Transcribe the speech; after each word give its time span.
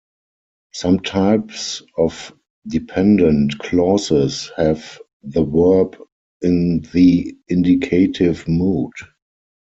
Some 0.73 1.01
types 1.01 1.83
of 1.95 2.33
dependent 2.67 3.59
clauses 3.59 4.51
have 4.57 4.99
the 5.21 5.43
verb 5.43 5.95
in 6.41 6.81
the 6.91 7.37
indicative 7.47 8.47
mood. 8.47 8.93